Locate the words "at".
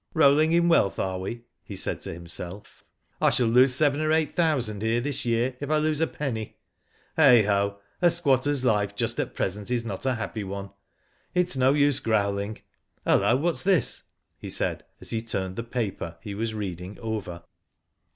9.19-9.35